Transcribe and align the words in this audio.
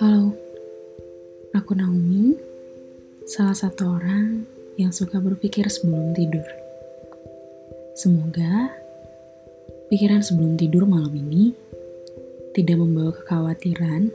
Halo, 0.00 0.32
aku 1.52 1.76
Naomi, 1.76 2.32
salah 3.28 3.52
satu 3.52 3.84
orang 4.00 4.48
yang 4.80 4.88
suka 4.88 5.20
berpikir 5.20 5.68
sebelum 5.68 6.16
tidur. 6.16 6.48
Semoga 8.00 8.72
pikiran 9.92 10.24
sebelum 10.24 10.56
tidur 10.56 10.88
malam 10.88 11.12
ini 11.12 11.52
tidak 12.56 12.80
membawa 12.80 13.12
kekhawatiran, 13.12 14.08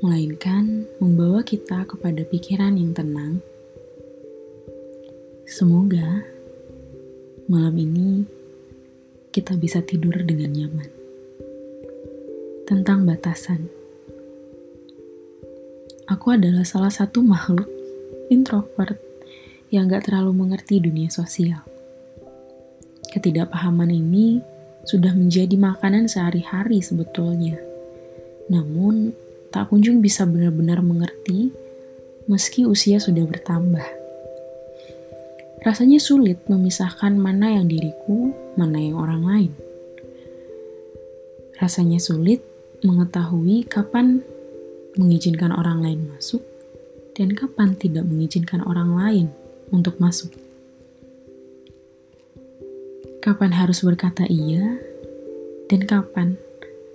melainkan 0.00 0.88
membawa 1.04 1.44
kita 1.44 1.84
kepada 1.84 2.24
pikiran 2.24 2.80
yang 2.80 2.96
tenang. 2.96 3.44
Semoga 5.44 6.24
malam 7.44 7.76
ini 7.76 8.35
kita 9.36 9.52
bisa 9.60 9.84
tidur 9.84 10.16
dengan 10.24 10.48
nyaman. 10.48 10.88
Tentang 12.64 13.04
batasan. 13.04 13.68
Aku 16.08 16.32
adalah 16.32 16.64
salah 16.64 16.88
satu 16.88 17.20
makhluk 17.20 17.68
introvert 18.32 18.96
yang 19.68 19.92
gak 19.92 20.08
terlalu 20.08 20.32
mengerti 20.32 20.80
dunia 20.80 21.12
sosial. 21.12 21.60
Ketidakpahaman 23.12 23.92
ini 23.92 24.40
sudah 24.88 25.12
menjadi 25.12 25.52
makanan 25.60 26.08
sehari-hari 26.08 26.80
sebetulnya. 26.80 27.60
Namun, 28.48 29.12
tak 29.52 29.68
kunjung 29.68 30.00
bisa 30.00 30.24
benar-benar 30.24 30.80
mengerti 30.80 31.52
meski 32.24 32.64
usia 32.64 32.96
sudah 32.96 33.28
bertambah. 33.28 33.84
Rasanya 35.60 36.00
sulit 36.00 36.40
memisahkan 36.48 37.12
mana 37.20 37.52
yang 37.52 37.68
diriku, 37.68 38.45
mana 38.56 38.80
yang 38.80 38.96
orang 38.98 39.22
lain. 39.22 39.52
Rasanya 41.56 41.96
sulit 41.96 42.44
mengetahui 42.84 43.64
kapan 43.64 44.20
mengizinkan 44.96 45.52
orang 45.52 45.80
lain 45.84 46.08
masuk 46.12 46.44
dan 47.16 47.32
kapan 47.32 47.72
tidak 47.76 48.04
mengizinkan 48.04 48.60
orang 48.64 48.92
lain 48.92 49.26
untuk 49.72 49.96
masuk. 49.96 50.32
Kapan 53.24 53.56
harus 53.56 53.80
berkata 53.80 54.28
iya 54.28 54.76
dan 55.72 55.88
kapan 55.88 56.36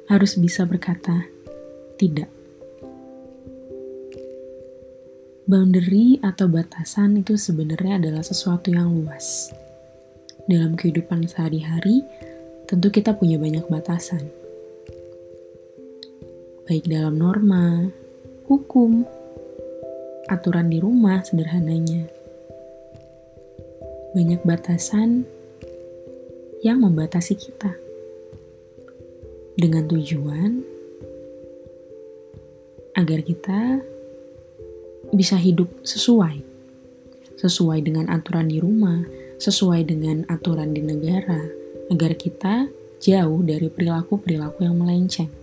harus 0.07 0.37
bisa 0.37 0.63
berkata 0.69 1.25
tidak. 1.97 2.29
Boundary 5.49 6.21
atau 6.23 6.47
batasan 6.47 7.19
itu 7.19 7.35
sebenarnya 7.35 7.99
adalah 7.99 8.23
sesuatu 8.23 8.71
yang 8.71 8.87
luas 8.93 9.51
dalam 10.51 10.75
kehidupan 10.75 11.31
sehari-hari, 11.31 12.03
tentu 12.67 12.91
kita 12.91 13.15
punya 13.15 13.39
banyak 13.39 13.63
batasan. 13.71 14.27
Baik 16.67 16.91
dalam 16.91 17.15
norma, 17.15 17.87
hukum, 18.51 19.07
aturan 20.27 20.67
di 20.67 20.83
rumah 20.83 21.23
sederhananya. 21.23 22.11
Banyak 24.11 24.43
batasan 24.43 25.23
yang 26.59 26.83
membatasi 26.83 27.39
kita. 27.39 27.71
Dengan 29.55 29.87
tujuan 29.87 30.63
agar 32.99 33.19
kita 33.23 33.79
bisa 35.15 35.35
hidup 35.39 35.71
sesuai 35.83 36.51
sesuai 37.41 37.81
dengan 37.81 38.05
aturan 38.13 38.45
di 38.45 38.61
rumah, 38.61 39.01
sesuai 39.41 39.89
dengan 39.89 40.21
aturan 40.29 40.69
di 40.69 40.85
negara, 40.85 41.41
agar 41.89 42.13
kita 42.13 42.69
jauh 43.01 43.41
dari 43.41 43.73
perilaku-perilaku 43.73 44.61
yang 44.61 44.77
melenceng, 44.77 45.33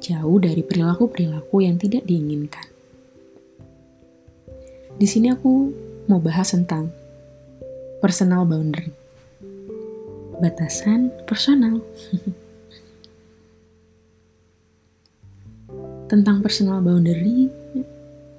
jauh 0.00 0.40
dari 0.40 0.64
perilaku-perilaku 0.64 1.60
yang 1.60 1.76
tidak 1.76 2.08
diinginkan. 2.08 2.64
Di 4.96 5.04
sini 5.04 5.28
aku 5.28 5.68
mau 6.08 6.16
bahas 6.16 6.56
tentang 6.56 6.88
personal 8.00 8.48
boundary, 8.48 8.96
batasan 10.40 11.12
personal. 11.28 11.84
tentang 16.10 16.42
personal 16.42 16.82
boundary 16.82 17.46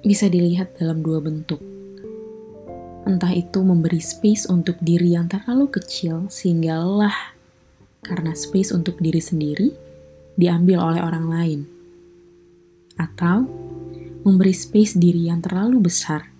bisa 0.04 0.28
dilihat 0.28 0.76
dalam 0.76 1.00
dua 1.00 1.24
bentuk 1.24 1.71
Entah 3.02 3.34
itu 3.34 3.58
memberi 3.66 3.98
space 3.98 4.46
untuk 4.46 4.78
diri 4.78 5.18
yang 5.18 5.26
terlalu 5.26 5.66
kecil 5.74 6.30
sehingga 6.30 6.78
lelah 6.78 7.34
karena 8.02 8.34
space 8.34 8.70
untuk 8.70 9.02
diri 9.02 9.18
sendiri 9.18 9.74
diambil 10.38 10.78
oleh 10.94 11.02
orang 11.02 11.26
lain. 11.26 11.60
Atau 12.94 13.50
memberi 14.22 14.54
space 14.54 14.94
diri 14.94 15.26
yang 15.26 15.42
terlalu 15.42 15.82
besar 15.82 16.30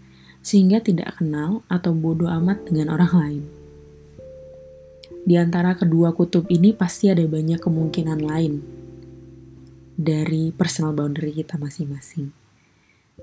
sehingga 0.42 0.82
tidak 0.82 1.18
kenal 1.18 1.66
atau 1.66 1.94
bodoh 1.94 2.30
amat 2.30 2.66
dengan 2.66 2.94
orang 2.94 3.12
lain. 3.14 3.42
Di 5.22 5.38
antara 5.38 5.78
kedua 5.78 6.14
kutub 6.14 6.50
ini 6.50 6.74
pasti 6.74 7.06
ada 7.06 7.22
banyak 7.22 7.62
kemungkinan 7.62 8.20
lain 8.22 8.58
dari 9.94 10.50
personal 10.50 10.90
boundary 10.94 11.30
kita 11.30 11.54
masing-masing. 11.58 12.34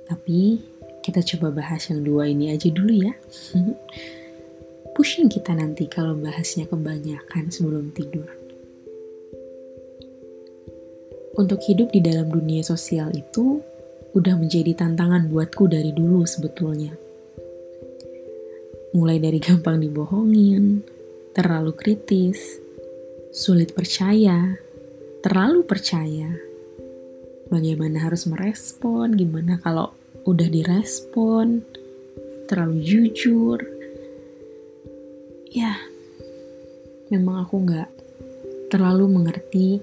Tapi 0.07 0.63
kita 1.09 1.25
coba 1.25 1.65
bahas 1.65 1.89
yang 1.89 2.05
dua 2.05 2.29
ini 2.29 2.53
aja 2.53 2.69
dulu 2.69 2.93
ya. 2.93 3.17
Pusing 4.93 5.25
kita 5.25 5.57
nanti 5.57 5.89
kalau 5.89 6.13
bahasnya 6.13 6.69
kebanyakan 6.69 7.49
sebelum 7.49 7.89
tidur. 7.97 8.29
Untuk 11.33 11.65
hidup 11.65 11.89
di 11.89 11.97
dalam 12.05 12.29
dunia 12.29 12.61
sosial 12.61 13.09
itu 13.17 13.57
udah 14.13 14.37
menjadi 14.37 14.77
tantangan 14.77 15.25
buatku 15.33 15.65
dari 15.65 15.89
dulu 15.97 16.29
sebetulnya. 16.29 16.93
Mulai 18.93 19.17
dari 19.17 19.41
gampang 19.49 19.81
dibohongin, 19.81 20.85
terlalu 21.33 21.73
kritis, 21.73 22.61
sulit 23.33 23.73
percaya, 23.73 24.61
terlalu 25.25 25.65
percaya, 25.65 26.37
bagaimana 27.49 28.05
harus 28.05 28.29
merespon, 28.29 29.17
gimana 29.17 29.57
kalau 29.57 29.98
udah 30.27 30.47
direspon, 30.51 31.63
terlalu 32.49 32.81
jujur. 32.81 33.59
Ya, 35.53 35.77
memang 37.13 37.45
aku 37.45 37.55
nggak 37.63 37.89
terlalu 38.69 39.05
mengerti 39.09 39.81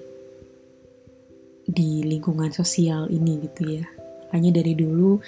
di 1.67 2.03
lingkungan 2.07 2.51
sosial 2.55 3.11
ini 3.11 3.43
gitu 3.47 3.81
ya. 3.81 3.85
Makanya 4.27 4.63
dari 4.63 4.73
dulu 4.75 5.19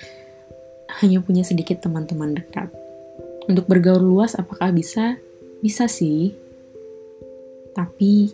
hanya 1.04 1.20
punya 1.24 1.44
sedikit 1.44 1.84
teman-teman 1.84 2.36
dekat. 2.36 2.72
Untuk 3.48 3.68
bergaul 3.68 4.04
luas 4.04 4.36
apakah 4.36 4.72
bisa? 4.72 5.20
Bisa 5.60 5.92
sih. 5.92 6.32
Tapi 7.76 8.32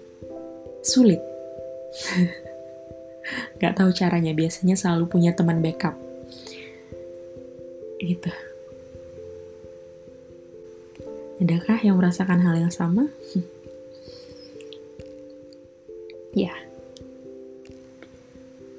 sulit. 0.86 1.22
Gak 3.58 3.82
tahu 3.82 3.90
caranya, 3.90 4.38
biasanya 4.38 4.78
selalu 4.78 5.10
punya 5.10 5.34
teman 5.34 5.58
backup 5.58 6.05
gitu. 8.00 8.32
Adakah 11.44 11.78
yang 11.84 12.00
merasakan 12.00 12.40
hal 12.40 12.56
yang 12.56 12.72
sama? 12.72 13.12
ya. 16.36 16.56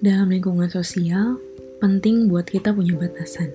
Dalam 0.00 0.32
lingkungan 0.32 0.68
sosial, 0.72 1.36
penting 1.80 2.32
buat 2.32 2.48
kita 2.48 2.72
punya 2.72 2.96
batasan. 2.96 3.52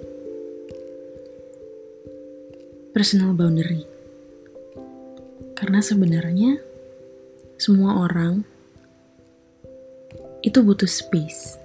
Personal 2.94 3.34
boundary. 3.34 3.88
Karena 5.58 5.82
sebenarnya 5.82 6.62
semua 7.62 8.06
orang 8.06 8.46
itu 10.42 10.62
butuh 10.66 10.90
space. 10.90 11.58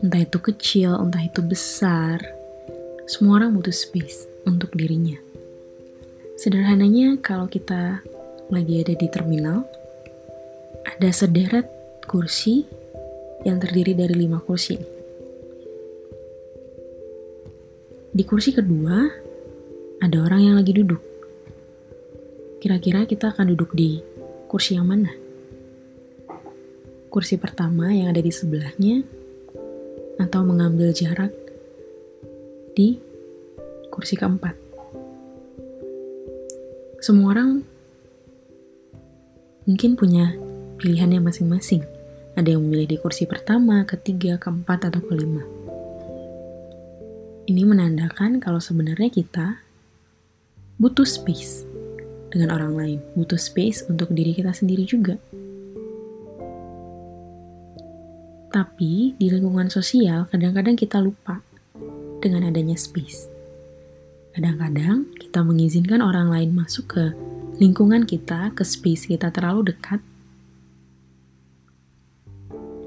Entah 0.00 0.24
itu 0.24 0.40
kecil, 0.40 0.96
entah 0.96 1.20
itu 1.20 1.44
besar, 1.44 2.39
semua 3.10 3.42
orang 3.42 3.58
butuh 3.58 3.74
space 3.74 4.30
untuk 4.46 4.70
dirinya. 4.78 5.18
Sederhananya, 6.38 7.18
kalau 7.18 7.50
kita 7.50 8.06
lagi 8.54 8.86
ada 8.86 8.94
di 8.94 9.10
terminal, 9.10 9.66
ada 10.86 11.10
sederet 11.10 11.66
kursi 12.06 12.62
yang 13.42 13.58
terdiri 13.58 13.98
dari 13.98 14.14
lima 14.14 14.38
kursi. 14.38 14.78
Di 18.14 18.22
kursi 18.22 18.54
kedua, 18.54 19.10
ada 19.98 20.16
orang 20.22 20.46
yang 20.46 20.54
lagi 20.54 20.70
duduk. 20.70 21.02
Kira-kira 22.62 23.10
kita 23.10 23.34
akan 23.34 23.50
duduk 23.50 23.74
di 23.74 23.98
kursi 24.46 24.78
yang 24.78 24.86
mana? 24.86 25.10
Kursi 27.10 27.34
pertama 27.42 27.90
yang 27.90 28.14
ada 28.14 28.22
di 28.22 28.30
sebelahnya, 28.30 29.02
atau 30.22 30.46
mengambil 30.46 30.94
jarak 30.94 31.39
di 32.74 33.00
kursi 33.90 34.14
keempat. 34.14 34.54
Semua 37.00 37.32
orang 37.32 37.64
mungkin 39.64 39.96
punya 39.96 40.36
pilihannya 40.80 41.20
masing-masing. 41.20 41.84
Ada 42.36 42.56
yang 42.56 42.62
memilih 42.64 42.94
di 42.94 42.96
kursi 43.00 43.26
pertama, 43.26 43.82
ketiga, 43.84 44.38
keempat, 44.38 44.88
atau 44.88 45.02
kelima. 45.02 45.42
Ini 47.50 47.66
menandakan 47.66 48.38
kalau 48.38 48.62
sebenarnya 48.62 49.10
kita 49.10 49.58
butuh 50.78 51.04
space 51.04 51.66
dengan 52.30 52.54
orang 52.54 52.72
lain, 52.78 52.98
butuh 53.18 53.36
space 53.36 53.90
untuk 53.90 54.14
diri 54.14 54.32
kita 54.32 54.54
sendiri 54.54 54.86
juga. 54.86 55.18
Tapi 58.50 59.18
di 59.18 59.26
lingkungan 59.30 59.66
sosial, 59.70 60.30
kadang-kadang 60.30 60.78
kita 60.78 61.02
lupa 61.02 61.42
dengan 62.20 62.52
adanya 62.52 62.76
space. 62.76 63.26
Kadang-kadang 64.36 65.10
kita 65.18 65.42
mengizinkan 65.42 66.04
orang 66.04 66.30
lain 66.30 66.54
masuk 66.54 66.94
ke 66.94 67.04
lingkungan 67.58 68.06
kita, 68.06 68.54
ke 68.54 68.62
space 68.62 69.10
kita 69.10 69.32
terlalu 69.34 69.74
dekat, 69.74 69.98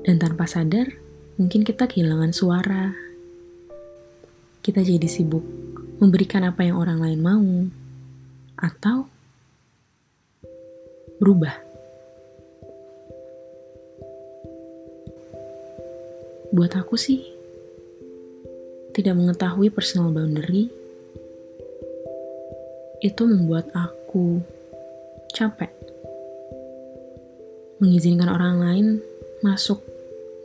dan 0.07 0.21
tanpa 0.21 0.47
sadar, 0.47 0.87
mungkin 1.35 1.65
kita 1.67 1.89
kehilangan 1.89 2.31
suara, 2.31 2.95
kita 4.63 4.79
jadi 4.79 5.07
sibuk 5.09 5.43
memberikan 5.99 6.47
apa 6.47 6.63
yang 6.63 6.79
orang 6.79 6.99
lain 7.03 7.19
mau, 7.19 7.49
atau 8.59 9.11
berubah. 11.19 11.55
Buat 16.53 16.77
aku 16.77 16.95
sih, 16.99 17.32
tidak 18.93 19.17
mengetahui 19.17 19.73
personal 19.73 20.13
boundary 20.13 20.69
itu 23.01 23.21
membuat 23.25 23.67
aku 23.73 24.39
capek. 25.33 25.73
Mengizinkan 27.81 28.29
orang 28.29 28.61
lain 28.61 28.87
masuk 29.41 29.81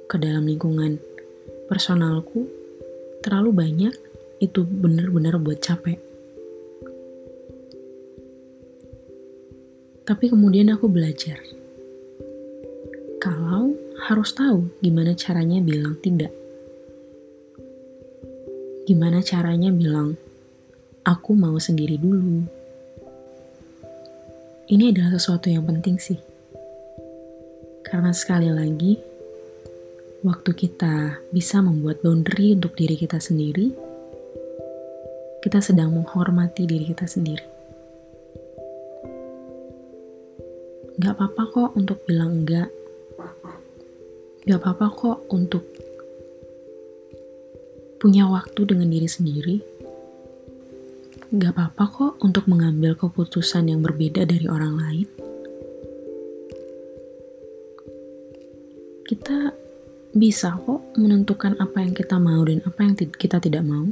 ke 0.09 0.17
dalam 0.17 0.49
lingkungan 0.49 0.97
personalku 1.69 2.49
terlalu 3.21 3.53
banyak 3.53 3.95
itu 4.41 4.65
benar-benar 4.65 5.37
buat 5.37 5.61
capek. 5.61 6.01
Tapi 10.09 10.25
kemudian 10.33 10.73
aku 10.73 10.89
belajar. 10.89 11.37
Kalau 13.21 13.77
harus 14.09 14.33
tahu 14.33 14.73
gimana 14.81 15.13
caranya 15.13 15.61
bilang 15.61 16.01
tidak. 16.01 16.48
Gimana 18.89 19.21
caranya 19.21 19.69
bilang, 19.69 20.17
aku 21.05 21.37
mau 21.37 21.61
sendiri 21.61 22.01
dulu. 22.01 22.41
Ini 24.65 24.97
adalah 24.97 25.13
sesuatu 25.13 25.53
yang 25.53 25.69
penting 25.69 26.01
sih. 26.01 26.17
Karena 27.85 28.17
sekali 28.17 28.49
lagi, 28.49 28.97
waktu 30.25 30.57
kita 30.57 31.21
bisa 31.29 31.61
membuat 31.61 32.01
boundary 32.01 32.57
untuk 32.57 32.73
diri 32.81 32.97
kita 32.97 33.21
sendiri, 33.21 33.77
kita 35.45 35.61
sedang 35.61 35.93
menghormati 35.93 36.65
diri 36.65 36.89
kita 36.89 37.05
sendiri. 37.05 37.45
Gak 40.97 41.13
apa-apa 41.13 41.43
kok 41.53 41.71
untuk 41.77 42.09
bilang 42.09 42.41
enggak. 42.41 42.73
Gak 44.49 44.65
apa-apa 44.65 44.87
kok 44.97 45.19
untuk 45.29 45.88
punya 47.99 48.31
waktu 48.31 48.63
dengan 48.63 48.89
diri 48.89 49.11
sendiri. 49.11 49.57
Gak 51.29 51.53
apa-apa 51.53 51.85
kok 51.91 52.13
untuk 52.25 52.49
mengambil 52.49 52.97
keputusan 52.97 53.69
yang 53.69 53.85
berbeda 53.85 54.25
dari 54.25 54.49
orang 54.49 54.75
lain. 54.79 55.09
Kita 59.05 59.53
bisa 60.15 60.57
kok 60.57 60.97
menentukan 60.97 61.59
apa 61.61 61.85
yang 61.85 61.93
kita 61.93 62.17
mau 62.17 62.41
dan 62.47 62.65
apa 62.65 62.81
yang 62.81 62.95
kita 62.97 63.43
tidak 63.43 63.67
mau. 63.67 63.85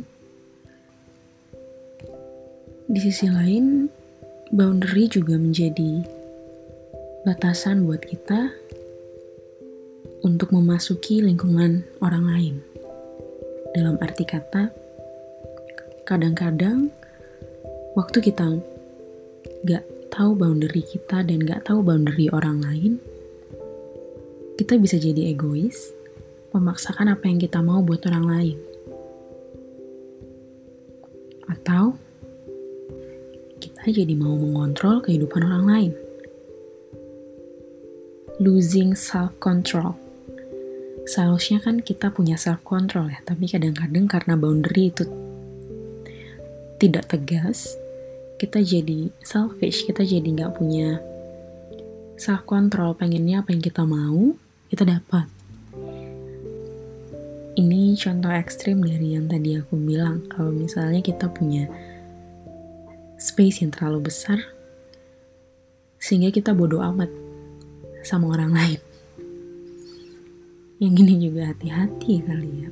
Di 2.86 3.00
sisi 3.02 3.26
lain, 3.26 3.90
boundary 4.54 5.10
juga 5.10 5.34
menjadi 5.34 6.06
batasan 7.26 7.82
buat 7.84 8.06
kita 8.06 8.54
untuk 10.22 10.54
memasuki 10.54 11.20
lingkungan 11.20 11.82
orang 11.98 12.24
lain. 12.24 12.75
Dalam 13.76 14.00
arti 14.00 14.24
kata, 14.24 14.72
kadang-kadang 16.08 16.88
waktu 17.92 18.24
kita 18.24 18.56
gak 19.68 19.84
tahu 20.08 20.32
boundary 20.32 20.80
kita 20.80 21.20
dan 21.20 21.44
gak 21.44 21.68
tahu 21.68 21.84
boundary 21.84 22.32
orang 22.32 22.64
lain, 22.64 22.96
kita 24.56 24.80
bisa 24.80 24.96
jadi 24.96 25.36
egois, 25.36 25.92
memaksakan 26.56 27.12
apa 27.12 27.28
yang 27.28 27.36
kita 27.36 27.60
mau 27.60 27.84
buat 27.84 28.00
orang 28.08 28.24
lain. 28.24 28.56
Atau 31.52 32.00
jadi 33.86 34.18
mau 34.18 34.34
mengontrol 34.34 34.98
kehidupan 34.98 35.46
orang 35.46 35.64
lain. 35.68 35.92
Losing 38.42 38.98
self-control. 38.98 40.05
Seharusnya 41.06 41.62
kan 41.62 41.80
kita 41.86 42.10
punya 42.10 42.34
self-control 42.34 43.14
ya, 43.14 43.22
tapi 43.22 43.46
kadang-kadang 43.46 44.10
karena 44.10 44.34
boundary 44.34 44.90
itu 44.90 45.06
tidak 46.82 47.08
tegas, 47.08 47.78
kita 48.36 48.60
jadi 48.60 49.14
selfish, 49.22 49.86
kita 49.86 50.02
jadi 50.02 50.26
nggak 50.26 50.58
punya 50.58 51.00
self-control, 52.18 52.98
pengennya 52.98 53.40
apa 53.40 53.54
yang 53.54 53.62
kita 53.62 53.86
mau, 53.86 54.34
kita 54.68 54.82
dapat. 54.82 55.30
Ini 57.56 57.96
contoh 57.96 58.28
ekstrim 58.34 58.84
dari 58.84 59.16
yang 59.16 59.32
tadi 59.32 59.56
aku 59.56 59.80
bilang, 59.80 60.28
kalau 60.28 60.52
misalnya 60.52 61.00
kita 61.00 61.32
punya 61.32 61.64
space 63.16 63.64
yang 63.64 63.72
terlalu 63.72 64.12
besar 64.12 64.36
sehingga 65.96 66.28
kita 66.28 66.52
bodoh 66.52 66.84
amat 66.84 67.08
sama 68.04 68.28
orang 68.36 68.52
lain. 68.58 68.80
Yang 70.76 70.94
ini 71.08 71.14
juga 71.24 71.48
hati-hati 71.48 72.14
kali 72.20 72.50
ya. 72.60 72.70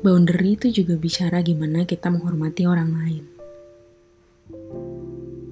Boundary 0.00 0.56
itu 0.56 0.72
juga 0.72 0.96
bicara 0.96 1.44
gimana 1.44 1.84
kita 1.84 2.08
menghormati 2.08 2.64
orang 2.64 2.90
lain. 2.96 3.24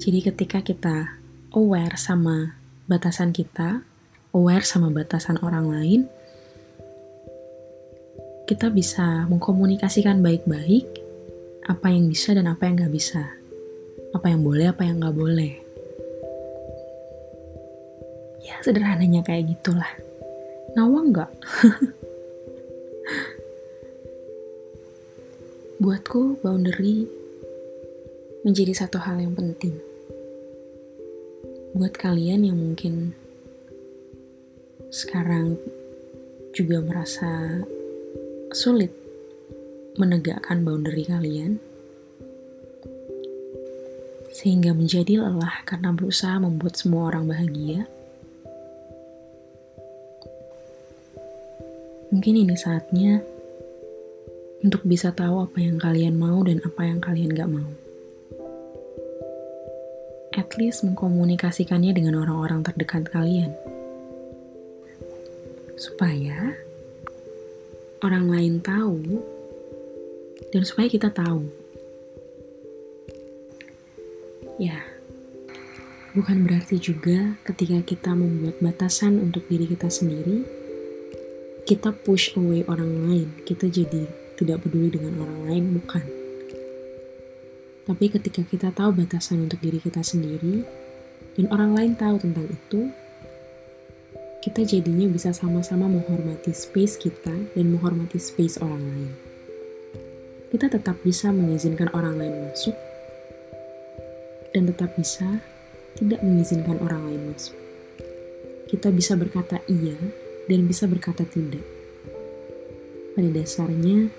Jadi 0.00 0.18
ketika 0.22 0.64
kita 0.64 1.18
aware 1.52 1.98
sama 2.00 2.56
batasan 2.88 3.34
kita, 3.34 3.84
aware 4.30 4.64
sama 4.64 4.88
batasan 4.88 5.36
orang 5.42 5.66
lain, 5.68 6.00
kita 8.46 8.70
bisa 8.70 9.26
mengkomunikasikan 9.26 10.22
baik-baik 10.22 10.86
apa 11.66 11.90
yang 11.90 12.06
bisa 12.06 12.32
dan 12.32 12.46
apa 12.46 12.64
yang 12.70 12.80
nggak 12.80 12.94
bisa, 12.94 13.26
apa 14.14 14.26
yang 14.30 14.40
boleh, 14.40 14.70
apa 14.70 14.86
yang 14.86 15.02
nggak 15.02 15.16
boleh. 15.18 15.65
Sederhananya 18.66 19.22
kayak 19.22 19.54
gitulah. 19.54 19.86
Nawang 20.74 21.14
nggak? 21.14 21.30
Buatku 25.82 26.42
boundary 26.42 27.06
menjadi 28.42 28.74
satu 28.74 28.98
hal 28.98 29.22
yang 29.22 29.38
penting. 29.38 29.78
Buat 31.78 31.94
kalian 31.94 32.42
yang 32.42 32.58
mungkin 32.58 33.14
sekarang 34.90 35.54
juga 36.50 36.82
merasa 36.82 37.62
sulit 38.50 38.90
menegakkan 39.94 40.66
boundary 40.66 41.06
kalian, 41.06 41.62
sehingga 44.34 44.74
menjadi 44.74 45.22
lelah 45.22 45.62
karena 45.62 45.94
berusaha 45.94 46.34
membuat 46.42 46.74
semua 46.74 47.14
orang 47.14 47.30
bahagia. 47.30 47.86
Mungkin 52.16 52.48
ini 52.48 52.56
saatnya 52.56 53.20
untuk 54.64 54.88
bisa 54.88 55.12
tahu 55.12 55.44
apa 55.44 55.60
yang 55.60 55.76
kalian 55.76 56.16
mau 56.16 56.40
dan 56.40 56.64
apa 56.64 56.88
yang 56.88 56.96
kalian 56.96 57.36
gak 57.36 57.44
mau. 57.44 57.68
At 60.32 60.48
least 60.56 60.80
mengkomunikasikannya 60.88 61.92
dengan 61.92 62.16
orang-orang 62.16 62.64
terdekat 62.64 63.12
kalian. 63.12 63.52
Supaya 65.76 66.56
orang 68.00 68.32
lain 68.32 68.64
tahu 68.64 69.20
dan 70.56 70.64
supaya 70.64 70.88
kita 70.88 71.12
tahu. 71.12 71.44
Ya, 74.56 74.88
bukan 76.16 76.48
berarti 76.48 76.80
juga 76.80 77.36
ketika 77.44 77.76
kita 77.84 78.16
membuat 78.16 78.56
batasan 78.64 79.20
untuk 79.20 79.44
diri 79.52 79.68
kita 79.68 79.92
sendiri, 79.92 80.55
kita 81.66 81.90
push 81.90 82.30
away 82.38 82.62
orang 82.70 83.10
lain, 83.10 83.28
kita 83.42 83.66
jadi 83.66 84.06
tidak 84.38 84.62
peduli 84.62 84.86
dengan 84.86 85.18
orang 85.18 85.40
lain, 85.50 85.64
bukan. 85.74 86.04
Tapi 87.90 88.06
ketika 88.06 88.46
kita 88.46 88.70
tahu 88.70 88.94
batasan 88.94 89.50
untuk 89.50 89.58
diri 89.58 89.82
kita 89.82 89.98
sendiri, 89.98 90.62
dan 91.34 91.50
orang 91.50 91.74
lain 91.74 91.92
tahu 91.98 92.22
tentang 92.22 92.46
itu, 92.46 92.86
kita 94.46 94.62
jadinya 94.62 95.10
bisa 95.10 95.34
sama-sama 95.34 95.90
menghormati 95.90 96.54
space 96.54 97.02
kita 97.02 97.34
dan 97.34 97.66
menghormati 97.74 98.22
space 98.22 98.62
orang 98.62 98.82
lain. 98.86 99.10
Kita 100.54 100.70
tetap 100.70 101.02
bisa 101.02 101.34
mengizinkan 101.34 101.90
orang 101.90 102.14
lain 102.14 102.46
masuk, 102.46 102.78
dan 104.54 104.70
tetap 104.70 104.94
bisa 104.94 105.42
tidak 105.98 106.22
mengizinkan 106.22 106.78
orang 106.78 107.10
lain 107.10 107.34
masuk. 107.34 107.58
Kita 108.70 108.94
bisa 108.94 109.18
berkata 109.18 109.58
iya 109.66 109.98
dan 110.46 110.66
bisa 110.66 110.86
berkata 110.86 111.26
tidak. 111.26 111.62
Pada 113.14 113.28
dasarnya, 113.30 114.10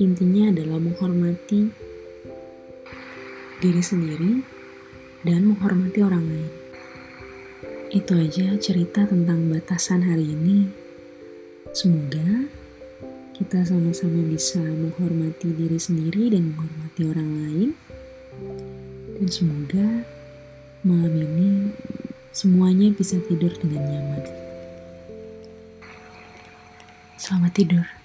intinya 0.00 0.50
adalah 0.50 0.78
menghormati 0.80 1.90
diri 3.60 3.84
sendiri, 3.84 4.40
dan 5.20 5.52
menghormati 5.52 6.00
orang 6.00 6.24
lain. 6.24 6.52
Itu 7.92 8.16
aja 8.16 8.56
cerita 8.56 9.04
tentang 9.04 9.52
batasan 9.52 10.00
hari 10.00 10.24
ini. 10.32 10.64
Semoga 11.76 12.48
kita 13.36 13.60
sama-sama 13.68 14.24
bisa 14.24 14.60
menghormati 14.64 15.52
diri 15.52 15.76
sendiri 15.76 16.32
dan 16.32 16.56
menghormati 16.56 17.02
orang 17.04 17.30
lain. 17.44 17.70
Dan 19.20 19.28
semoga 19.28 19.88
malam 20.80 21.12
ini 21.12 21.68
semuanya 22.32 22.88
bisa 22.96 23.20
tidur 23.28 23.52
dengan 23.60 23.84
nyaman. 23.84 24.49
Selamat 27.20 27.52
tidur. 27.52 27.99